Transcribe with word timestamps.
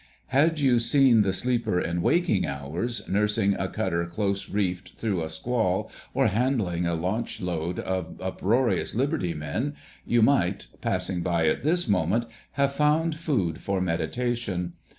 Had 0.29 0.59
you 0.59 0.79
seen 0.79 1.21
the 1.21 1.31
sleeper 1.31 1.79
in 1.79 2.01
waking 2.01 2.43
hours, 2.43 3.07
nursing 3.07 3.53
a 3.59 3.67
cutter 3.67 4.03
close 4.07 4.49
reefed 4.49 4.93
through 4.95 5.21
a 5.23 5.29
squall, 5.29 5.91
or 6.15 6.25
handling 6.25 6.87
a 6.87 6.95
launch 6.95 7.39
load 7.39 7.77
of 7.77 8.19
uproarious 8.19 8.95
liberty 8.95 9.35
men, 9.35 9.75
you 10.03 10.23
might, 10.23 10.65
passing 10.81 11.21
by 11.21 11.47
at 11.47 11.63
this 11.63 11.87
moment, 11.87 12.25
have 12.53 12.73
found 12.73 13.15
food 13.19 13.59
for 13.61 13.79
meditation. 13.79 14.73